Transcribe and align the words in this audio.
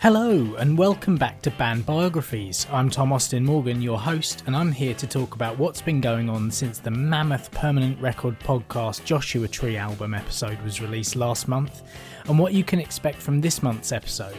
Hello, 0.00 0.54
and 0.54 0.78
welcome 0.78 1.16
back 1.16 1.42
to 1.42 1.50
Band 1.50 1.84
Biographies. 1.84 2.66
I'm 2.72 2.88
Tom 2.88 3.12
Austin 3.12 3.44
Morgan, 3.44 3.82
your 3.82 4.00
host, 4.00 4.44
and 4.46 4.56
I'm 4.56 4.72
here 4.72 4.94
to 4.94 5.06
talk 5.06 5.34
about 5.34 5.58
what's 5.58 5.82
been 5.82 6.00
going 6.00 6.30
on 6.30 6.50
since 6.50 6.78
the 6.78 6.90
mammoth 6.90 7.50
permanent 7.50 8.00
record 8.00 8.40
podcast 8.40 9.04
Joshua 9.04 9.46
Tree 9.46 9.76
album 9.76 10.14
episode 10.14 10.58
was 10.62 10.80
released 10.80 11.16
last 11.16 11.48
month, 11.48 11.82
and 12.24 12.38
what 12.38 12.54
you 12.54 12.64
can 12.64 12.78
expect 12.78 13.20
from 13.20 13.42
this 13.42 13.62
month's 13.62 13.92
episode. 13.92 14.38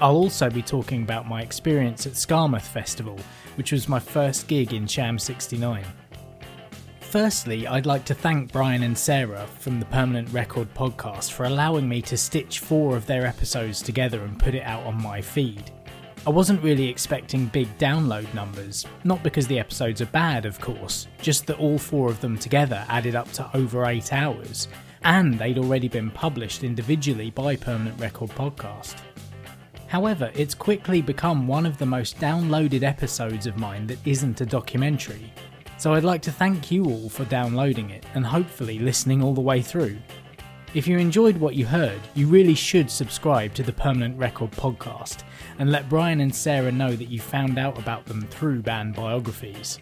I'll 0.00 0.14
also 0.14 0.48
be 0.48 0.62
talking 0.62 1.02
about 1.02 1.26
my 1.26 1.42
experience 1.42 2.06
at 2.06 2.12
Skamouth 2.12 2.62
Festival, 2.62 3.18
which 3.56 3.72
was 3.72 3.88
my 3.88 3.98
first 3.98 4.46
gig 4.46 4.72
in 4.72 4.86
Sham 4.86 5.18
69. 5.18 5.84
Firstly, 7.12 7.66
I'd 7.66 7.84
like 7.84 8.06
to 8.06 8.14
thank 8.14 8.50
Brian 8.52 8.84
and 8.84 8.96
Sarah 8.96 9.46
from 9.58 9.78
the 9.78 9.84
Permanent 9.84 10.32
Record 10.32 10.72
podcast 10.72 11.32
for 11.32 11.44
allowing 11.44 11.86
me 11.86 12.00
to 12.00 12.16
stitch 12.16 12.60
four 12.60 12.96
of 12.96 13.04
their 13.04 13.26
episodes 13.26 13.82
together 13.82 14.22
and 14.22 14.38
put 14.38 14.54
it 14.54 14.62
out 14.62 14.86
on 14.86 15.02
my 15.02 15.20
feed. 15.20 15.70
I 16.26 16.30
wasn't 16.30 16.62
really 16.62 16.88
expecting 16.88 17.48
big 17.48 17.68
download 17.76 18.32
numbers, 18.32 18.86
not 19.04 19.22
because 19.22 19.46
the 19.46 19.58
episodes 19.58 20.00
are 20.00 20.06
bad, 20.06 20.46
of 20.46 20.58
course, 20.58 21.06
just 21.20 21.46
that 21.48 21.58
all 21.58 21.76
four 21.76 22.08
of 22.08 22.18
them 22.22 22.38
together 22.38 22.82
added 22.88 23.14
up 23.14 23.30
to 23.32 23.50
over 23.54 23.84
8 23.84 24.10
hours, 24.14 24.68
and 25.04 25.38
they'd 25.38 25.58
already 25.58 25.88
been 25.88 26.10
published 26.10 26.64
individually 26.64 27.30
by 27.30 27.56
Permanent 27.56 28.00
Record 28.00 28.30
Podcast. 28.30 28.94
However, 29.86 30.32
it's 30.34 30.54
quickly 30.54 31.02
become 31.02 31.46
one 31.46 31.66
of 31.66 31.76
the 31.76 31.84
most 31.84 32.18
downloaded 32.20 32.82
episodes 32.82 33.46
of 33.46 33.58
mine 33.58 33.86
that 33.88 33.98
isn't 34.06 34.40
a 34.40 34.46
documentary, 34.46 35.30
so 35.82 35.94
I'd 35.94 36.04
like 36.04 36.22
to 36.22 36.30
thank 36.30 36.70
you 36.70 36.84
all 36.84 37.08
for 37.08 37.24
downloading 37.24 37.90
it 37.90 38.06
and 38.14 38.24
hopefully 38.24 38.78
listening 38.78 39.20
all 39.20 39.34
the 39.34 39.40
way 39.40 39.60
through. 39.60 39.98
If 40.74 40.86
you 40.86 40.96
enjoyed 40.96 41.36
what 41.36 41.56
you 41.56 41.66
heard, 41.66 42.00
you 42.14 42.28
really 42.28 42.54
should 42.54 42.88
subscribe 42.88 43.52
to 43.54 43.64
the 43.64 43.72
Permanent 43.72 44.16
Record 44.16 44.52
podcast 44.52 45.24
and 45.58 45.72
let 45.72 45.88
Brian 45.88 46.20
and 46.20 46.32
Sarah 46.32 46.70
know 46.70 46.94
that 46.94 47.08
you 47.08 47.18
found 47.18 47.58
out 47.58 47.80
about 47.80 48.04
them 48.06 48.20
through 48.28 48.62
band 48.62 48.94
biographies. 48.94 49.80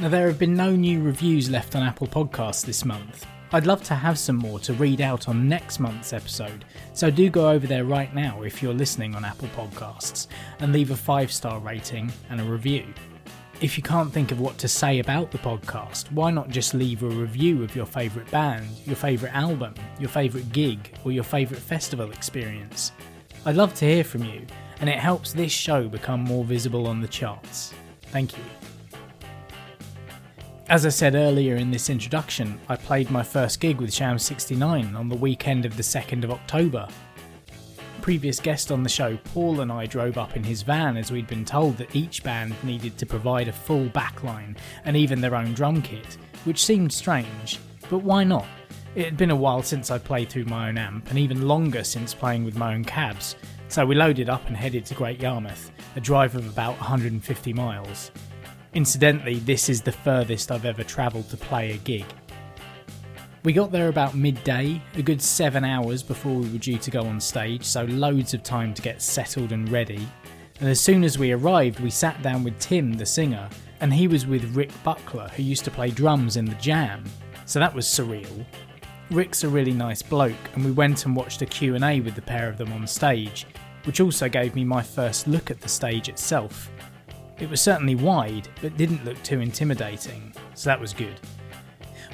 Now, 0.00 0.08
there 0.08 0.28
have 0.28 0.38
been 0.38 0.56
no 0.56 0.74
new 0.74 1.02
reviews 1.02 1.50
left 1.50 1.76
on 1.76 1.82
Apple 1.82 2.06
Podcasts 2.06 2.64
this 2.64 2.86
month. 2.86 3.26
I'd 3.52 3.66
love 3.66 3.84
to 3.84 3.94
have 3.94 4.18
some 4.18 4.36
more 4.36 4.60
to 4.60 4.72
read 4.72 5.02
out 5.02 5.28
on 5.28 5.46
next 5.46 5.78
month's 5.78 6.14
episode, 6.14 6.64
so 6.94 7.10
do 7.10 7.28
go 7.28 7.50
over 7.50 7.66
there 7.66 7.84
right 7.84 8.14
now 8.14 8.40
if 8.40 8.62
you're 8.62 8.72
listening 8.72 9.14
on 9.14 9.26
Apple 9.26 9.48
Podcasts 9.48 10.26
and 10.60 10.72
leave 10.72 10.90
a 10.90 10.96
5 10.96 11.30
star 11.30 11.58
rating 11.58 12.10
and 12.30 12.40
a 12.40 12.44
review. 12.44 12.86
If 13.60 13.76
you 13.76 13.82
can't 13.82 14.12
think 14.12 14.30
of 14.30 14.38
what 14.38 14.56
to 14.58 14.68
say 14.68 15.00
about 15.00 15.32
the 15.32 15.38
podcast, 15.38 16.12
why 16.12 16.30
not 16.30 16.48
just 16.48 16.74
leave 16.74 17.02
a 17.02 17.08
review 17.08 17.64
of 17.64 17.74
your 17.74 17.86
favourite 17.86 18.30
band, 18.30 18.68
your 18.86 18.94
favourite 18.94 19.34
album, 19.34 19.74
your 19.98 20.08
favourite 20.08 20.52
gig, 20.52 20.94
or 21.04 21.10
your 21.10 21.24
favourite 21.24 21.60
festival 21.60 22.12
experience? 22.12 22.92
I'd 23.44 23.56
love 23.56 23.74
to 23.74 23.84
hear 23.84 24.04
from 24.04 24.22
you, 24.22 24.46
and 24.80 24.88
it 24.88 25.00
helps 25.00 25.32
this 25.32 25.50
show 25.50 25.88
become 25.88 26.20
more 26.20 26.44
visible 26.44 26.86
on 26.86 27.00
the 27.00 27.08
charts. 27.08 27.74
Thank 28.12 28.38
you. 28.38 28.44
As 30.68 30.86
I 30.86 30.90
said 30.90 31.16
earlier 31.16 31.56
in 31.56 31.72
this 31.72 31.90
introduction, 31.90 32.60
I 32.68 32.76
played 32.76 33.10
my 33.10 33.24
first 33.24 33.58
gig 33.58 33.80
with 33.80 33.92
Sham 33.92 34.20
69 34.20 34.94
on 34.94 35.08
the 35.08 35.16
weekend 35.16 35.64
of 35.64 35.76
the 35.76 35.82
2nd 35.82 36.22
of 36.22 36.30
October. 36.30 36.86
Previous 38.08 38.40
guest 38.40 38.72
on 38.72 38.82
the 38.82 38.88
show, 38.88 39.18
Paul 39.34 39.60
and 39.60 39.70
I 39.70 39.84
drove 39.84 40.16
up 40.16 40.34
in 40.34 40.42
his 40.42 40.62
van 40.62 40.96
as 40.96 41.12
we'd 41.12 41.26
been 41.26 41.44
told 41.44 41.76
that 41.76 41.94
each 41.94 42.22
band 42.22 42.54
needed 42.62 42.96
to 42.96 43.04
provide 43.04 43.48
a 43.48 43.52
full 43.52 43.84
backline 43.90 44.56
and 44.86 44.96
even 44.96 45.20
their 45.20 45.34
own 45.34 45.52
drum 45.52 45.82
kit, 45.82 46.16
which 46.44 46.64
seemed 46.64 46.90
strange, 46.90 47.58
but 47.90 47.98
why 47.98 48.24
not? 48.24 48.46
It 48.94 49.04
had 49.04 49.18
been 49.18 49.30
a 49.30 49.36
while 49.36 49.62
since 49.62 49.90
I 49.90 49.98
played 49.98 50.30
through 50.30 50.46
my 50.46 50.70
own 50.70 50.78
amp, 50.78 51.10
and 51.10 51.18
even 51.18 51.46
longer 51.46 51.84
since 51.84 52.14
playing 52.14 52.46
with 52.46 52.56
my 52.56 52.72
own 52.72 52.82
cabs, 52.82 53.36
so 53.68 53.84
we 53.84 53.94
loaded 53.94 54.30
up 54.30 54.46
and 54.46 54.56
headed 54.56 54.86
to 54.86 54.94
Great 54.94 55.20
Yarmouth, 55.20 55.70
a 55.94 56.00
drive 56.00 56.34
of 56.34 56.48
about 56.48 56.78
150 56.78 57.52
miles. 57.52 58.10
Incidentally, 58.72 59.34
this 59.40 59.68
is 59.68 59.82
the 59.82 59.92
furthest 59.92 60.50
I've 60.50 60.64
ever 60.64 60.82
travelled 60.82 61.28
to 61.28 61.36
play 61.36 61.72
a 61.72 61.76
gig. 61.76 62.06
We 63.44 63.52
got 63.52 63.70
there 63.70 63.88
about 63.88 64.16
midday, 64.16 64.82
a 64.94 65.02
good 65.02 65.22
seven 65.22 65.64
hours 65.64 66.02
before 66.02 66.34
we 66.34 66.50
were 66.50 66.58
due 66.58 66.78
to 66.78 66.90
go 66.90 67.02
on 67.02 67.20
stage, 67.20 67.64
so 67.64 67.84
loads 67.84 68.34
of 68.34 68.42
time 68.42 68.74
to 68.74 68.82
get 68.82 69.00
settled 69.00 69.52
and 69.52 69.68
ready. 69.68 70.08
And 70.58 70.68
as 70.68 70.80
soon 70.80 71.04
as 71.04 71.20
we 71.20 71.30
arrived, 71.30 71.78
we 71.78 71.88
sat 71.88 72.20
down 72.20 72.42
with 72.42 72.58
Tim, 72.58 72.94
the 72.94 73.06
singer, 73.06 73.48
and 73.80 73.94
he 73.94 74.08
was 74.08 74.26
with 74.26 74.56
Rick 74.56 74.72
Buckler, 74.82 75.28
who 75.28 75.44
used 75.44 75.64
to 75.66 75.70
play 75.70 75.90
drums 75.90 76.36
in 76.36 76.46
the 76.46 76.56
Jam. 76.56 77.04
So 77.46 77.60
that 77.60 77.72
was 77.72 77.86
surreal. 77.86 78.44
Rick's 79.12 79.44
a 79.44 79.48
really 79.48 79.72
nice 79.72 80.02
bloke, 80.02 80.34
and 80.54 80.64
we 80.64 80.72
went 80.72 81.06
and 81.06 81.14
watched 81.14 81.40
a 81.40 81.46
Q&A 81.46 82.00
with 82.00 82.16
the 82.16 82.22
pair 82.22 82.48
of 82.48 82.58
them 82.58 82.72
on 82.72 82.88
stage, 82.88 83.46
which 83.84 84.00
also 84.00 84.28
gave 84.28 84.56
me 84.56 84.64
my 84.64 84.82
first 84.82 85.28
look 85.28 85.48
at 85.48 85.60
the 85.60 85.68
stage 85.68 86.08
itself. 86.08 86.72
It 87.38 87.48
was 87.48 87.62
certainly 87.62 87.94
wide, 87.94 88.48
but 88.60 88.76
didn't 88.76 89.04
look 89.04 89.22
too 89.22 89.40
intimidating, 89.40 90.34
so 90.54 90.68
that 90.70 90.80
was 90.80 90.92
good. 90.92 91.20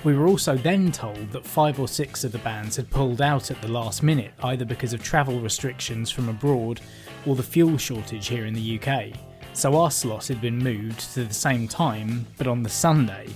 We 0.04 0.14
were 0.14 0.26
also 0.26 0.54
then 0.54 0.92
told 0.92 1.30
that 1.32 1.46
five 1.46 1.80
or 1.80 1.88
six 1.88 2.24
of 2.24 2.32
the 2.32 2.38
bands 2.38 2.76
had 2.76 2.90
pulled 2.90 3.22
out 3.22 3.50
at 3.50 3.62
the 3.62 3.68
last 3.68 4.02
minute, 4.02 4.32
either 4.42 4.66
because 4.66 4.92
of 4.92 5.02
travel 5.02 5.40
restrictions 5.40 6.10
from 6.10 6.28
abroad 6.28 6.82
or 7.24 7.34
the 7.34 7.42
fuel 7.42 7.78
shortage 7.78 8.26
here 8.26 8.44
in 8.44 8.52
the 8.52 8.78
UK. 8.78 9.18
So 9.54 9.80
our 9.80 9.90
slot 9.90 10.26
had 10.26 10.42
been 10.42 10.58
moved 10.58 11.00
to 11.14 11.24
the 11.24 11.32
same 11.32 11.66
time, 11.66 12.26
but 12.36 12.46
on 12.46 12.62
the 12.62 12.68
Sunday. 12.68 13.28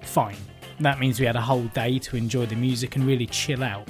Fine, 0.00 0.38
that 0.80 0.98
means 0.98 1.20
we 1.20 1.26
had 1.26 1.36
a 1.36 1.42
whole 1.42 1.64
day 1.74 1.98
to 1.98 2.16
enjoy 2.16 2.46
the 2.46 2.56
music 2.56 2.96
and 2.96 3.06
really 3.06 3.26
chill 3.26 3.62
out. 3.62 3.86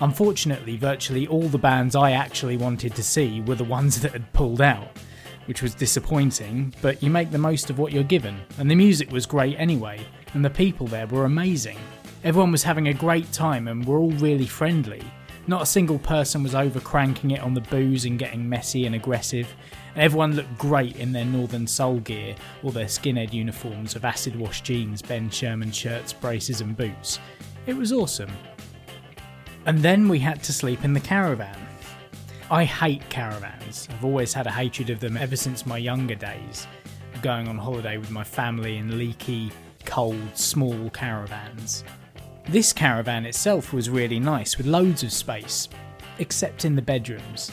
Unfortunately, 0.00 0.76
virtually 0.76 1.26
all 1.26 1.48
the 1.48 1.58
bands 1.58 1.96
I 1.96 2.12
actually 2.12 2.56
wanted 2.56 2.94
to 2.94 3.02
see 3.02 3.40
were 3.40 3.56
the 3.56 3.64
ones 3.64 4.00
that 4.02 4.12
had 4.12 4.32
pulled 4.32 4.60
out, 4.60 4.96
which 5.50 5.62
was 5.62 5.74
disappointing, 5.74 6.72
but 6.80 7.02
you 7.02 7.10
make 7.10 7.32
the 7.32 7.36
most 7.36 7.70
of 7.70 7.78
what 7.80 7.90
you're 7.90 8.04
given, 8.04 8.40
and 8.58 8.70
the 8.70 8.74
music 8.76 9.10
was 9.10 9.26
great 9.26 9.56
anyway, 9.58 9.98
and 10.32 10.44
the 10.44 10.48
people 10.48 10.86
there 10.86 11.08
were 11.08 11.24
amazing. 11.24 11.76
Everyone 12.22 12.52
was 12.52 12.62
having 12.62 12.86
a 12.86 12.94
great 12.94 13.32
time 13.32 13.66
and 13.66 13.84
were 13.84 13.98
all 13.98 14.12
really 14.12 14.46
friendly. 14.46 15.02
Not 15.48 15.62
a 15.62 15.66
single 15.66 15.98
person 15.98 16.44
was 16.44 16.54
over 16.54 16.78
cranking 16.78 17.32
it 17.32 17.40
on 17.40 17.52
the 17.52 17.62
booze 17.62 18.04
and 18.04 18.16
getting 18.16 18.48
messy 18.48 18.86
and 18.86 18.94
aggressive. 18.94 19.52
Everyone 19.96 20.36
looked 20.36 20.56
great 20.56 20.94
in 20.94 21.10
their 21.10 21.24
Northern 21.24 21.66
Soul 21.66 21.98
gear 21.98 22.36
or 22.62 22.70
their 22.70 22.84
skinhead 22.84 23.32
uniforms 23.32 23.96
of 23.96 24.04
acid 24.04 24.36
wash 24.36 24.60
jeans, 24.60 25.02
Ben 25.02 25.30
Sherman 25.30 25.72
shirts, 25.72 26.12
braces, 26.12 26.60
and 26.60 26.76
boots. 26.76 27.18
It 27.66 27.76
was 27.76 27.92
awesome. 27.92 28.30
And 29.66 29.80
then 29.80 30.08
we 30.08 30.20
had 30.20 30.44
to 30.44 30.52
sleep 30.52 30.84
in 30.84 30.92
the 30.92 31.00
caravan. 31.00 31.69
I 32.52 32.64
hate 32.64 33.08
caravans. 33.10 33.86
I've 33.92 34.04
always 34.04 34.32
had 34.32 34.48
a 34.48 34.50
hatred 34.50 34.90
of 34.90 34.98
them 34.98 35.16
ever 35.16 35.36
since 35.36 35.66
my 35.66 35.78
younger 35.78 36.16
days, 36.16 36.66
going 37.22 37.46
on 37.46 37.56
holiday 37.56 37.96
with 37.96 38.10
my 38.10 38.24
family 38.24 38.78
in 38.78 38.98
leaky, 38.98 39.52
cold, 39.84 40.36
small 40.36 40.90
caravans. 40.90 41.84
This 42.48 42.72
caravan 42.72 43.24
itself 43.24 43.72
was 43.72 43.88
really 43.88 44.18
nice 44.18 44.58
with 44.58 44.66
loads 44.66 45.04
of 45.04 45.12
space, 45.12 45.68
except 46.18 46.64
in 46.64 46.74
the 46.74 46.82
bedrooms. 46.82 47.52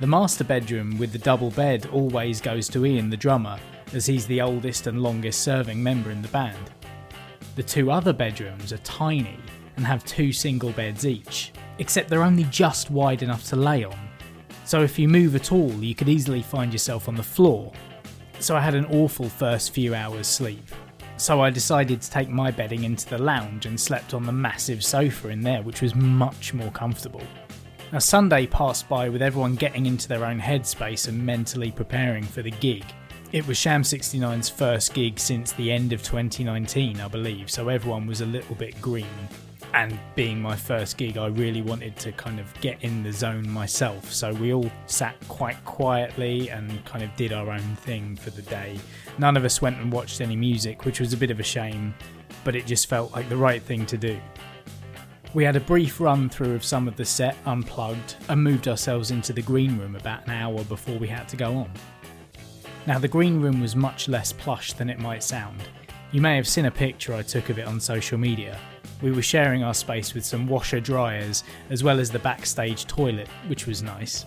The 0.00 0.06
master 0.06 0.44
bedroom 0.44 0.96
with 0.96 1.12
the 1.12 1.18
double 1.18 1.50
bed 1.50 1.84
always 1.92 2.40
goes 2.40 2.70
to 2.70 2.86
Ian, 2.86 3.10
the 3.10 3.18
drummer, 3.18 3.58
as 3.92 4.06
he's 4.06 4.26
the 4.26 4.40
oldest 4.40 4.86
and 4.86 5.02
longest 5.02 5.42
serving 5.42 5.82
member 5.82 6.10
in 6.10 6.22
the 6.22 6.28
band. 6.28 6.70
The 7.54 7.62
two 7.62 7.90
other 7.90 8.14
bedrooms 8.14 8.72
are 8.72 8.78
tiny 8.78 9.38
and 9.76 9.84
have 9.84 10.06
two 10.06 10.32
single 10.32 10.70
beds 10.70 11.04
each, 11.04 11.52
except 11.78 12.08
they're 12.08 12.22
only 12.22 12.44
just 12.44 12.90
wide 12.90 13.22
enough 13.22 13.44
to 13.50 13.56
lay 13.56 13.84
on. 13.84 14.05
So 14.66 14.82
if 14.82 14.98
you 14.98 15.06
move 15.06 15.36
at 15.36 15.52
all, 15.52 15.70
you 15.72 15.94
could 15.94 16.08
easily 16.08 16.42
find 16.42 16.72
yourself 16.72 17.08
on 17.08 17.14
the 17.14 17.22
floor. 17.22 17.72
So 18.40 18.56
I 18.56 18.60
had 18.60 18.74
an 18.74 18.86
awful 18.86 19.28
first 19.28 19.72
few 19.72 19.94
hours 19.94 20.26
sleep. 20.26 20.68
So 21.18 21.40
I 21.40 21.50
decided 21.50 22.02
to 22.02 22.10
take 22.10 22.28
my 22.28 22.50
bedding 22.50 22.82
into 22.82 23.08
the 23.08 23.22
lounge 23.22 23.66
and 23.66 23.78
slept 23.78 24.12
on 24.12 24.26
the 24.26 24.32
massive 24.32 24.84
sofa 24.84 25.28
in 25.28 25.40
there, 25.40 25.62
which 25.62 25.82
was 25.82 25.94
much 25.94 26.52
more 26.52 26.72
comfortable. 26.72 27.22
Now, 27.92 28.00
Sunday 28.00 28.44
passed 28.48 28.88
by 28.88 29.08
with 29.08 29.22
everyone 29.22 29.54
getting 29.54 29.86
into 29.86 30.08
their 30.08 30.24
own 30.24 30.40
headspace 30.40 31.06
and 31.06 31.24
mentally 31.24 31.70
preparing 31.70 32.24
for 32.24 32.42
the 32.42 32.50
gig. 32.50 32.84
It 33.30 33.46
was 33.46 33.56
Sham 33.56 33.82
69's 33.82 34.48
first 34.48 34.94
gig 34.94 35.20
since 35.20 35.52
the 35.52 35.70
end 35.70 35.92
of 35.92 36.02
2019, 36.02 37.00
I 37.00 37.06
believe, 37.06 37.50
so 37.52 37.68
everyone 37.68 38.08
was 38.08 38.20
a 38.20 38.26
little 38.26 38.56
bit 38.56 38.80
green. 38.82 39.06
And 39.74 39.98
being 40.14 40.40
my 40.40 40.56
first 40.56 40.96
gig, 40.96 41.18
I 41.18 41.26
really 41.26 41.62
wanted 41.62 41.96
to 41.96 42.12
kind 42.12 42.40
of 42.40 42.52
get 42.60 42.82
in 42.82 43.02
the 43.02 43.12
zone 43.12 43.48
myself. 43.48 44.10
So 44.12 44.32
we 44.32 44.52
all 44.52 44.70
sat 44.86 45.16
quite 45.28 45.62
quietly 45.64 46.48
and 46.50 46.84
kind 46.84 47.04
of 47.04 47.14
did 47.16 47.32
our 47.32 47.50
own 47.50 47.76
thing 47.76 48.16
for 48.16 48.30
the 48.30 48.42
day. 48.42 48.78
None 49.18 49.36
of 49.36 49.44
us 49.44 49.60
went 49.60 49.76
and 49.78 49.92
watched 49.92 50.20
any 50.20 50.36
music, 50.36 50.84
which 50.84 51.00
was 51.00 51.12
a 51.12 51.16
bit 51.16 51.30
of 51.30 51.40
a 51.40 51.44
shame, 51.44 51.94
but 52.44 52.56
it 52.56 52.66
just 52.66 52.86
felt 52.86 53.12
like 53.12 53.28
the 53.28 53.36
right 53.36 53.62
thing 53.62 53.84
to 53.86 53.98
do. 53.98 54.18
We 55.34 55.44
had 55.44 55.56
a 55.56 55.60
brief 55.60 56.00
run 56.00 56.30
through 56.30 56.54
of 56.54 56.64
some 56.64 56.88
of 56.88 56.96
the 56.96 57.04
set 57.04 57.36
unplugged 57.44 58.16
and 58.30 58.42
moved 58.42 58.68
ourselves 58.68 59.10
into 59.10 59.34
the 59.34 59.42
green 59.42 59.76
room 59.76 59.94
about 59.94 60.24
an 60.24 60.32
hour 60.32 60.64
before 60.64 60.96
we 60.96 61.08
had 61.08 61.28
to 61.28 61.36
go 61.36 61.54
on. 61.54 61.70
Now, 62.86 62.98
the 62.98 63.08
green 63.08 63.40
room 63.40 63.60
was 63.60 63.76
much 63.76 64.08
less 64.08 64.32
plush 64.32 64.72
than 64.72 64.88
it 64.88 64.98
might 64.98 65.22
sound. 65.22 65.60
You 66.12 66.20
may 66.20 66.36
have 66.36 66.46
seen 66.46 66.66
a 66.66 66.70
picture 66.70 67.14
I 67.14 67.22
took 67.22 67.50
of 67.50 67.58
it 67.58 67.66
on 67.66 67.80
social 67.80 68.16
media. 68.16 68.58
We 69.02 69.10
were 69.10 69.22
sharing 69.22 69.64
our 69.64 69.74
space 69.74 70.14
with 70.14 70.24
some 70.24 70.46
washer 70.46 70.78
dryers 70.78 71.42
as 71.68 71.82
well 71.82 71.98
as 71.98 72.10
the 72.10 72.18
backstage 72.20 72.86
toilet, 72.86 73.28
which 73.48 73.66
was 73.66 73.82
nice. 73.82 74.24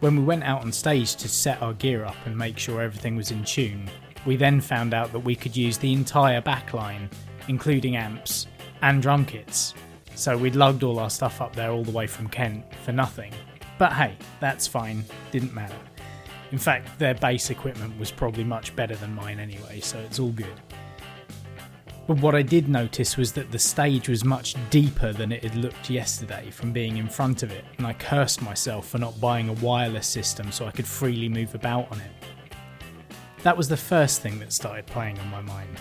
When 0.00 0.16
we 0.16 0.22
went 0.22 0.44
out 0.44 0.62
on 0.62 0.72
stage 0.72 1.16
to 1.16 1.28
set 1.28 1.60
our 1.60 1.74
gear 1.74 2.04
up 2.04 2.16
and 2.24 2.36
make 2.36 2.58
sure 2.58 2.80
everything 2.80 3.14
was 3.14 3.30
in 3.30 3.44
tune, 3.44 3.90
we 4.24 4.36
then 4.36 4.60
found 4.60 4.94
out 4.94 5.12
that 5.12 5.20
we 5.20 5.36
could 5.36 5.56
use 5.56 5.78
the 5.78 5.92
entire 5.92 6.40
backline, 6.40 7.10
including 7.48 7.96
amps 7.96 8.46
and 8.82 9.02
drum 9.02 9.24
kits. 9.24 9.74
So 10.14 10.36
we'd 10.36 10.56
lugged 10.56 10.82
all 10.82 10.98
our 10.98 11.10
stuff 11.10 11.42
up 11.42 11.54
there 11.54 11.70
all 11.70 11.84
the 11.84 11.90
way 11.90 12.06
from 12.06 12.28
Kent 12.28 12.64
for 12.84 12.92
nothing. 12.92 13.32
But 13.78 13.92
hey, 13.92 14.16
that's 14.40 14.66
fine, 14.66 15.04
didn't 15.30 15.54
matter. 15.54 15.76
In 16.52 16.58
fact, 16.58 16.98
their 16.98 17.14
bass 17.14 17.50
equipment 17.50 17.98
was 17.98 18.10
probably 18.10 18.44
much 18.44 18.74
better 18.76 18.94
than 18.94 19.14
mine 19.14 19.40
anyway, 19.40 19.80
so 19.80 19.98
it's 19.98 20.18
all 20.18 20.30
good. 20.30 20.60
But 22.06 22.20
what 22.20 22.36
I 22.36 22.42
did 22.42 22.68
notice 22.68 23.16
was 23.16 23.32
that 23.32 23.50
the 23.50 23.58
stage 23.58 24.08
was 24.08 24.24
much 24.24 24.54
deeper 24.70 25.12
than 25.12 25.32
it 25.32 25.42
had 25.42 25.56
looked 25.56 25.90
yesterday 25.90 26.50
from 26.52 26.72
being 26.72 26.98
in 26.98 27.08
front 27.08 27.42
of 27.42 27.50
it, 27.50 27.64
and 27.78 27.86
I 27.86 27.94
cursed 27.94 28.40
myself 28.42 28.88
for 28.88 28.98
not 28.98 29.20
buying 29.20 29.48
a 29.48 29.54
wireless 29.54 30.06
system 30.06 30.52
so 30.52 30.66
I 30.66 30.70
could 30.70 30.86
freely 30.86 31.28
move 31.28 31.56
about 31.56 31.90
on 31.90 32.00
it. 32.00 32.12
That 33.42 33.56
was 33.56 33.68
the 33.68 33.76
first 33.76 34.22
thing 34.22 34.38
that 34.38 34.52
started 34.52 34.86
playing 34.86 35.18
on 35.18 35.28
my 35.30 35.40
mind. 35.40 35.80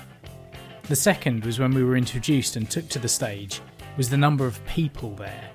The 0.88 0.96
second 0.96 1.46
was 1.46 1.60
when 1.60 1.74
we 1.74 1.84
were 1.84 1.96
introduced 1.96 2.56
and 2.56 2.70
took 2.70 2.90
to 2.90 3.00
the 3.00 3.08
stage, 3.08 3.62
was 3.96 4.10
the 4.10 4.18
number 4.18 4.48
of 4.48 4.64
people 4.66 5.16
there. 5.16 5.52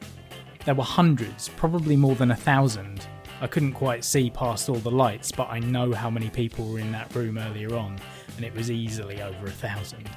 There 0.65 0.75
were 0.75 0.85
hundreds, 0.85 1.49
probably 1.51 1.97
more 1.97 2.15
than 2.15 2.31
a 2.31 2.37
thousand, 2.37 3.07
I 3.43 3.47
couldn't 3.47 3.73
quite 3.73 4.05
see 4.05 4.29
past 4.29 4.69
all 4.69 4.77
the 4.77 4.91
lights, 4.91 5.33
but 5.33 5.49
I 5.49 5.61
know 5.61 5.93
how 5.93 6.11
many 6.11 6.29
people 6.29 6.67
were 6.67 6.79
in 6.79 6.93
that 6.93 7.15
room 7.15 7.39
earlier 7.39 7.75
on, 7.75 7.99
and 8.37 8.45
it 8.45 8.55
was 8.55 8.71
easily 8.71 9.23
over 9.23 9.47
a 9.47 9.51
thousand. 9.51 10.09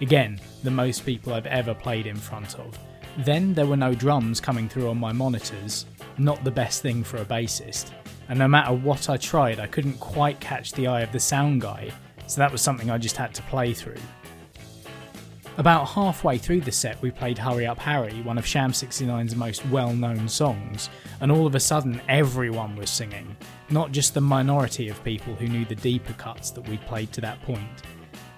Again, 0.00 0.40
the 0.62 0.70
most 0.70 1.04
people 1.04 1.34
I've 1.34 1.46
ever 1.46 1.74
played 1.74 2.06
in 2.06 2.16
front 2.16 2.58
of. 2.58 2.78
Then 3.18 3.54
there 3.54 3.66
were 3.66 3.76
no 3.76 3.94
drums 3.94 4.40
coming 4.40 4.68
through 4.68 4.88
on 4.88 4.98
my 4.98 5.12
monitors, 5.12 5.86
not 6.16 6.44
the 6.44 6.50
best 6.50 6.80
thing 6.80 7.02
for 7.02 7.16
a 7.16 7.24
bassist. 7.24 7.90
And 8.28 8.38
no 8.38 8.46
matter 8.46 8.72
what 8.72 9.10
I 9.10 9.16
tried, 9.16 9.58
I 9.58 9.66
couldn't 9.66 9.98
quite 9.98 10.38
catch 10.38 10.72
the 10.72 10.86
eye 10.86 11.00
of 11.00 11.10
the 11.10 11.20
sound 11.20 11.60
guy, 11.60 11.90
so 12.28 12.40
that 12.40 12.52
was 12.52 12.62
something 12.62 12.88
I 12.88 12.98
just 12.98 13.16
had 13.16 13.34
to 13.34 13.42
play 13.42 13.74
through. 13.74 14.00
About 15.56 15.86
halfway 15.86 16.36
through 16.36 16.62
the 16.62 16.72
set, 16.72 17.00
we 17.00 17.12
played 17.12 17.38
Hurry 17.38 17.64
Up 17.64 17.78
Harry, 17.78 18.20
one 18.22 18.38
of 18.38 18.46
Sham 18.46 18.72
69's 18.72 19.36
most 19.36 19.64
well 19.66 19.92
known 19.92 20.28
songs, 20.28 20.90
and 21.20 21.30
all 21.30 21.46
of 21.46 21.54
a 21.54 21.60
sudden 21.60 22.00
everyone 22.08 22.74
was 22.74 22.90
singing, 22.90 23.36
not 23.70 23.92
just 23.92 24.14
the 24.14 24.20
minority 24.20 24.88
of 24.88 25.04
people 25.04 25.32
who 25.36 25.46
knew 25.46 25.64
the 25.64 25.76
deeper 25.76 26.12
cuts 26.14 26.50
that 26.50 26.68
we'd 26.68 26.84
played 26.86 27.12
to 27.12 27.20
that 27.20 27.40
point. 27.42 27.82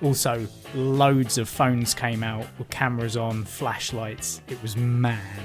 Also, 0.03 0.47
loads 0.75 1.39
of 1.39 1.49
phones 1.49 1.95
came 1.95 2.23
out 2.23 2.47
with 2.59 2.69
cameras 2.69 3.17
on, 3.17 3.45
flashlights, 3.45 4.43
it 4.49 4.61
was 4.63 4.77
mad. 4.77 5.41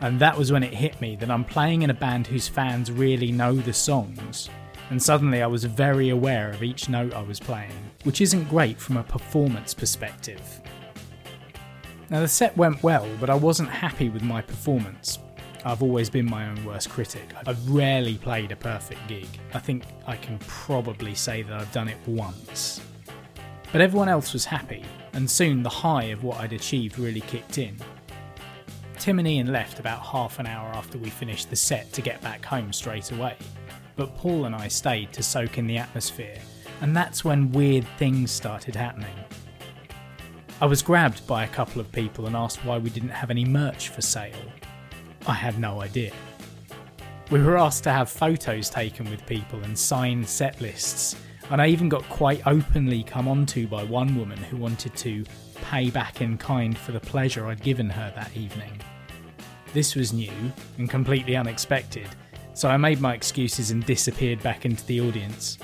And 0.00 0.18
that 0.20 0.36
was 0.36 0.50
when 0.50 0.62
it 0.62 0.72
hit 0.72 0.98
me 0.98 1.14
that 1.16 1.30
I'm 1.30 1.44
playing 1.44 1.82
in 1.82 1.90
a 1.90 1.94
band 1.94 2.26
whose 2.26 2.48
fans 2.48 2.90
really 2.90 3.32
know 3.32 3.54
the 3.54 3.74
songs, 3.74 4.48
and 4.90 5.02
suddenly 5.02 5.42
I 5.42 5.46
was 5.46 5.64
very 5.64 6.10
aware 6.10 6.50
of 6.50 6.62
each 6.62 6.88
note 6.88 7.14
I 7.14 7.22
was 7.22 7.40
playing, 7.40 7.72
which 8.04 8.20
isn't 8.20 8.48
great 8.48 8.78
from 8.78 8.96
a 8.96 9.02
performance 9.02 9.74
perspective. 9.74 10.60
Now, 12.10 12.20
the 12.20 12.28
set 12.28 12.56
went 12.56 12.82
well, 12.82 13.08
but 13.18 13.30
I 13.30 13.34
wasn't 13.34 13.70
happy 13.70 14.10
with 14.10 14.22
my 14.22 14.42
performance. 14.42 15.18
I've 15.64 15.82
always 15.82 16.10
been 16.10 16.26
my 16.26 16.48
own 16.48 16.62
worst 16.64 16.90
critic. 16.90 17.32
I've 17.46 17.68
rarely 17.70 18.18
played 18.18 18.52
a 18.52 18.56
perfect 18.56 19.00
gig. 19.08 19.26
I 19.54 19.58
think 19.58 19.84
I 20.06 20.16
can 20.16 20.38
probably 20.40 21.14
say 21.14 21.42
that 21.42 21.52
I've 21.52 21.72
done 21.72 21.88
it 21.88 21.96
once. 22.06 22.82
But 23.72 23.80
everyone 23.80 24.10
else 24.10 24.34
was 24.34 24.44
happy, 24.44 24.84
and 25.14 25.28
soon 25.28 25.62
the 25.62 25.70
high 25.70 26.04
of 26.04 26.22
what 26.22 26.38
I'd 26.38 26.52
achieved 26.52 26.98
really 26.98 27.22
kicked 27.22 27.56
in. 27.56 27.76
Tim 28.98 29.18
and 29.18 29.26
Ian 29.26 29.50
left 29.50 29.80
about 29.80 30.02
half 30.02 30.38
an 30.38 30.46
hour 30.46 30.68
after 30.68 30.98
we 30.98 31.08
finished 31.08 31.48
the 31.48 31.56
set 31.56 31.92
to 31.94 32.02
get 32.02 32.20
back 32.20 32.44
home 32.44 32.72
straight 32.72 33.10
away 33.10 33.36
but 33.96 34.16
Paul 34.16 34.46
and 34.46 34.54
I 34.54 34.68
stayed 34.68 35.12
to 35.12 35.22
soak 35.22 35.58
in 35.58 35.66
the 35.66 35.78
atmosphere, 35.78 36.38
and 36.80 36.96
that's 36.96 37.24
when 37.24 37.52
weird 37.52 37.86
things 37.98 38.30
started 38.30 38.74
happening. 38.74 39.14
I 40.60 40.66
was 40.66 40.82
grabbed 40.82 41.26
by 41.26 41.44
a 41.44 41.48
couple 41.48 41.80
of 41.80 41.90
people 41.92 42.26
and 42.26 42.36
asked 42.36 42.64
why 42.64 42.78
we 42.78 42.90
didn't 42.90 43.10
have 43.10 43.30
any 43.30 43.44
merch 43.44 43.88
for 43.88 44.00
sale. 44.02 44.34
I 45.26 45.34
had 45.34 45.58
no 45.58 45.80
idea. 45.80 46.12
We 47.30 47.42
were 47.42 47.56
asked 47.56 47.84
to 47.84 47.92
have 47.92 48.10
photos 48.10 48.68
taken 48.68 49.10
with 49.10 49.26
people 49.26 49.62
and 49.64 49.78
sign 49.78 50.24
set 50.24 50.60
lists, 50.60 51.16
and 51.50 51.60
I 51.60 51.68
even 51.68 51.88
got 51.88 52.08
quite 52.08 52.46
openly 52.46 53.02
come 53.02 53.28
onto 53.28 53.66
by 53.66 53.84
one 53.84 54.16
woman 54.16 54.38
who 54.38 54.56
wanted 54.56 54.94
to 54.96 55.24
pay 55.70 55.90
back 55.90 56.20
in 56.20 56.36
kind 56.36 56.76
for 56.76 56.92
the 56.92 57.00
pleasure 57.00 57.46
I'd 57.46 57.62
given 57.62 57.88
her 57.90 58.12
that 58.14 58.36
evening. 58.36 58.80
This 59.72 59.94
was 59.94 60.12
new 60.12 60.52
and 60.78 60.88
completely 60.88 61.36
unexpected, 61.36 62.08
so 62.54 62.68
I 62.68 62.76
made 62.76 63.00
my 63.00 63.14
excuses 63.14 63.72
and 63.72 63.84
disappeared 63.84 64.42
back 64.42 64.64
into 64.64 64.86
the 64.86 65.00
audience. 65.00 65.58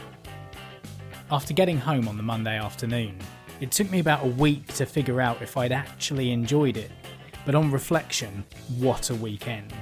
After 1.30 1.54
getting 1.54 1.78
home 1.78 2.08
on 2.08 2.16
the 2.16 2.22
Monday 2.22 2.58
afternoon, 2.58 3.16
it 3.60 3.70
took 3.70 3.90
me 3.90 4.00
about 4.00 4.24
a 4.24 4.28
week 4.28 4.66
to 4.74 4.84
figure 4.84 5.20
out 5.20 5.40
if 5.40 5.56
I'd 5.56 5.70
actually 5.70 6.32
enjoyed 6.32 6.76
it, 6.76 6.90
but 7.46 7.54
on 7.54 7.70
reflection, 7.70 8.44
what 8.78 9.10
a 9.10 9.14
weekend. 9.14 9.72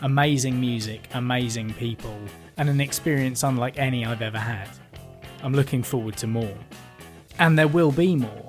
Amazing 0.00 0.58
music, 0.58 1.08
amazing 1.12 1.74
people, 1.74 2.18
and 2.56 2.70
an 2.70 2.80
experience 2.80 3.42
unlike 3.42 3.78
any 3.78 4.06
I've 4.06 4.22
ever 4.22 4.38
had. 4.38 4.70
I'm 5.42 5.52
looking 5.52 5.82
forward 5.82 6.16
to 6.18 6.26
more. 6.26 6.56
And 7.38 7.58
there 7.58 7.68
will 7.68 7.92
be 7.92 8.16
more. 8.16 8.46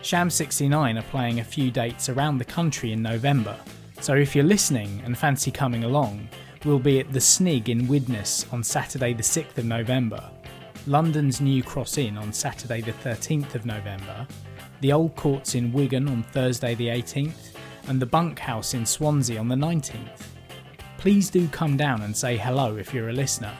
Sham 0.00 0.30
69 0.30 0.96
are 0.96 1.02
playing 1.02 1.40
a 1.40 1.44
few 1.44 1.70
dates 1.70 2.08
around 2.08 2.38
the 2.38 2.44
country 2.44 2.92
in 2.92 3.02
November, 3.02 3.58
so 4.00 4.14
if 4.14 4.34
you're 4.34 4.44
listening 4.44 5.02
and 5.04 5.18
fancy 5.18 5.50
coming 5.50 5.84
along, 5.84 6.28
will 6.64 6.78
be 6.78 7.00
at 7.00 7.12
the 7.12 7.20
Snig 7.20 7.68
in 7.68 7.86
Widnes 7.86 8.46
on 8.52 8.62
Saturday, 8.62 9.12
the 9.12 9.22
6th 9.22 9.58
of 9.58 9.64
November, 9.64 10.30
London's 10.86 11.40
New 11.40 11.62
Cross 11.62 11.98
Inn 11.98 12.16
on 12.16 12.32
Saturday, 12.32 12.80
the 12.80 12.92
13th 12.92 13.54
of 13.54 13.66
November, 13.66 14.26
the 14.80 14.92
Old 14.92 15.14
Courts 15.16 15.54
in 15.54 15.72
Wigan 15.72 16.08
on 16.08 16.22
Thursday, 16.22 16.74
the 16.74 16.88
18th, 16.88 17.54
and 17.88 18.00
the 18.00 18.06
Bunkhouse 18.06 18.74
in 18.74 18.84
Swansea 18.86 19.38
on 19.38 19.48
the 19.48 19.54
19th. 19.54 20.22
Please 20.98 21.30
do 21.30 21.46
come 21.48 21.76
down 21.76 22.02
and 22.02 22.16
say 22.16 22.36
hello 22.36 22.76
if 22.76 22.92
you're 22.92 23.10
a 23.10 23.12
listener. 23.12 23.52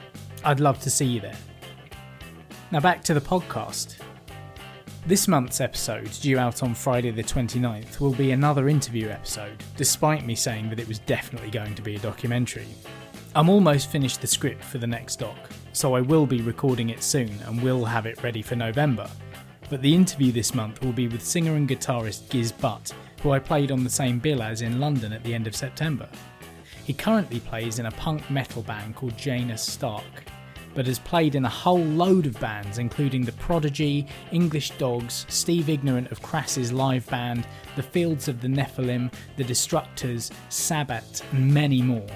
I'd 0.45 0.61
love 0.61 0.81
to 0.81 0.91
see 0.91 1.07
you 1.07 1.21
there. 1.21 1.37
Now 2.71 2.81
back 2.81 3.03
to 3.05 3.15
the 3.15 3.21
podcast. 3.21 3.97
This 5.09 5.27
month's 5.27 5.63
episode, 5.63 6.11
due 6.21 6.39
out 6.39 6.63
on 6.63 6.75
Friday 6.75 7.11
the 7.11 7.23
29th, 7.23 7.99
will 7.99 8.13
be 8.13 8.33
another 8.33 8.69
interview 8.69 9.09
episode, 9.09 9.65
despite 9.75 10.27
me 10.27 10.35
saying 10.35 10.69
that 10.69 10.79
it 10.79 10.87
was 10.87 10.99
definitely 10.99 11.51
going 11.51 11.75
to 11.77 11.81
be 11.81 11.95
a 11.95 11.99
documentary. 11.99 12.67
I'm 13.35 13.49
almost 13.49 13.91
finished 13.91 14.21
the 14.21 14.27
script 14.27 14.63
for 14.63 14.77
the 14.77 14.87
next 14.87 15.21
doc, 15.21 15.39
so 15.73 15.95
I 15.95 16.03
will 16.03 16.27
be 16.27 16.43
recording 16.43 16.91
it 16.91 17.03
soon 17.03 17.31
and 17.47 17.63
will 17.63 17.87
have 17.87 18.05
it 18.05 18.23
ready 18.23 18.43
for 18.43 18.55
November. 18.55 19.09
But 19.71 19.81
the 19.81 19.95
interview 19.95 20.31
this 20.31 20.55
month 20.55 20.85
will 20.85 20.93
be 20.93 21.09
with 21.09 21.25
singer 21.25 21.55
and 21.55 21.67
guitarist 21.67 22.29
Giz 22.29 22.53
Butt, 22.53 22.93
who 23.23 23.31
I 23.31 23.39
played 23.39 23.73
on 23.73 23.85
the 23.85 23.89
same 23.89 24.19
bill 24.19 24.43
as 24.43 24.61
in 24.61 24.79
London 24.79 25.15
at 25.15 25.25
the 25.25 25.33
end 25.33 25.47
of 25.47 25.57
September. 25.57 26.07
He 26.85 26.93
currently 26.93 27.41
plays 27.41 27.79
in 27.79 27.87
a 27.87 27.93
punk 27.93 28.31
metal 28.31 28.61
band 28.61 28.95
called 28.95 29.17
Janus 29.17 29.63
Stark, 29.63 30.05
but 30.79 30.87
has 30.87 31.01
played 31.01 31.35
in 31.35 31.45
a 31.45 31.49
whole 31.49 31.83
load 31.83 32.25
of 32.25 32.39
bands, 32.39 32.79
including 32.79 33.25
The 33.25 33.33
Prodigy, 33.33 34.07
English 34.31 34.71
Dogs, 34.79 35.27
Steve 35.29 35.69
Ignorant 35.69 36.13
of 36.13 36.23
Crass's 36.23 36.73
live 36.73 37.05
band, 37.09 37.49
The 37.75 37.83
Fields 37.83 38.29
of 38.29 38.41
the 38.41 38.47
Nephilim, 38.47 39.13
The 39.37 39.43
Destructors, 39.43 40.31
Sabbath, 40.51 41.25
and 41.33 41.53
many 41.53 41.83
more. 41.83 42.07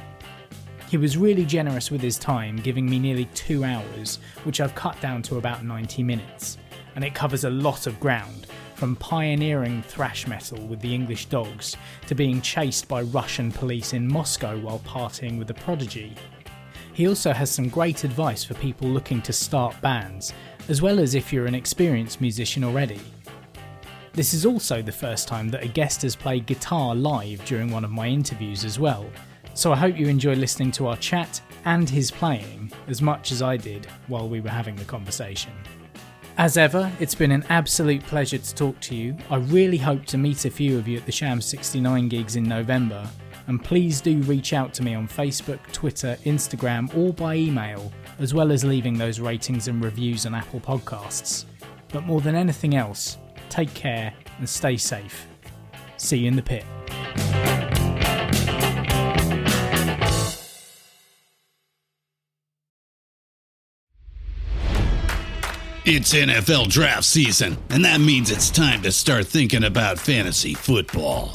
He 0.88 0.96
was 0.96 1.16
really 1.16 1.44
generous 1.44 1.90
with 1.90 2.00
his 2.00 2.20
time, 2.20 2.54
giving 2.54 2.88
me 2.88 3.00
nearly 3.00 3.24
two 3.34 3.64
hours, 3.64 4.20
which 4.44 4.60
I've 4.60 4.76
cut 4.76 5.00
down 5.00 5.22
to 5.22 5.38
about 5.38 5.64
90 5.64 6.04
minutes, 6.04 6.56
and 6.94 7.02
it 7.02 7.16
covers 7.16 7.42
a 7.42 7.50
lot 7.50 7.88
of 7.88 7.98
ground. 7.98 8.46
From 8.76 8.94
pioneering 8.94 9.82
thrash 9.82 10.28
metal 10.28 10.64
with 10.68 10.80
the 10.80 10.94
English 10.94 11.26
Dogs 11.26 11.76
to 12.06 12.14
being 12.14 12.40
chased 12.40 12.86
by 12.86 13.02
Russian 13.02 13.50
police 13.50 13.92
in 13.92 14.06
Moscow 14.06 14.56
while 14.56 14.78
partying 14.80 15.36
with 15.36 15.48
the 15.48 15.54
Prodigy, 15.54 16.14
he 16.92 17.08
also 17.08 17.32
has 17.32 17.50
some 17.50 17.68
great 17.68 18.04
advice 18.04 18.44
for 18.44 18.54
people 18.54 18.88
looking 18.88 19.22
to 19.22 19.32
start 19.32 19.80
bands, 19.80 20.32
as 20.68 20.82
well 20.82 21.00
as 21.00 21.14
if 21.14 21.32
you're 21.32 21.46
an 21.46 21.54
experienced 21.54 22.20
musician 22.20 22.64
already. 22.64 23.00
This 24.12 24.34
is 24.34 24.44
also 24.44 24.82
the 24.82 24.92
first 24.92 25.26
time 25.26 25.48
that 25.50 25.64
a 25.64 25.68
guest 25.68 26.02
has 26.02 26.14
played 26.14 26.46
guitar 26.46 26.94
live 26.94 27.44
during 27.44 27.70
one 27.70 27.84
of 27.84 27.90
my 27.90 28.08
interviews 28.08 28.64
as 28.64 28.78
well, 28.78 29.06
so 29.54 29.72
I 29.72 29.76
hope 29.76 29.96
you 29.96 30.06
enjoy 30.06 30.34
listening 30.34 30.70
to 30.72 30.86
our 30.86 30.96
chat 30.96 31.40
and 31.64 31.88
his 31.88 32.10
playing 32.10 32.72
as 32.88 33.00
much 33.00 33.32
as 33.32 33.42
I 33.42 33.56
did 33.56 33.86
while 34.08 34.28
we 34.28 34.40
were 34.40 34.50
having 34.50 34.76
the 34.76 34.84
conversation. 34.84 35.52
As 36.38 36.56
ever, 36.56 36.90
it's 36.98 37.14
been 37.14 37.30
an 37.30 37.44
absolute 37.50 38.02
pleasure 38.04 38.38
to 38.38 38.54
talk 38.54 38.80
to 38.80 38.94
you. 38.94 39.16
I 39.28 39.36
really 39.36 39.76
hope 39.76 40.06
to 40.06 40.18
meet 40.18 40.46
a 40.46 40.50
few 40.50 40.78
of 40.78 40.88
you 40.88 40.96
at 40.96 41.04
the 41.04 41.12
Sham 41.12 41.42
69 41.42 42.08
gigs 42.08 42.36
in 42.36 42.44
November, 42.44 43.08
and 43.46 43.62
please 43.62 44.00
do 44.00 44.18
reach 44.22 44.52
out 44.52 44.72
to 44.74 44.82
me 44.82 44.94
on 44.94 45.08
Facebook, 45.08 45.60
Twitter, 45.72 46.16
Instagram, 46.24 46.94
or 46.96 47.12
by 47.12 47.36
email, 47.36 47.92
as 48.18 48.34
well 48.34 48.52
as 48.52 48.64
leaving 48.64 48.98
those 48.98 49.20
ratings 49.20 49.68
and 49.68 49.82
reviews 49.82 50.26
on 50.26 50.34
Apple 50.34 50.60
Podcasts. 50.60 51.44
But 51.92 52.04
more 52.04 52.20
than 52.20 52.34
anything 52.34 52.74
else, 52.74 53.18
take 53.48 53.72
care 53.74 54.14
and 54.38 54.48
stay 54.48 54.76
safe. 54.76 55.26
See 55.96 56.18
you 56.18 56.28
in 56.28 56.36
the 56.36 56.42
pit. 56.42 56.64
It's 65.84 66.14
NFL 66.14 66.68
draft 66.68 67.02
season, 67.02 67.58
and 67.68 67.84
that 67.84 68.00
means 68.00 68.30
it's 68.30 68.50
time 68.50 68.82
to 68.82 68.92
start 68.92 69.26
thinking 69.26 69.64
about 69.64 69.98
fantasy 69.98 70.54
football. 70.54 71.34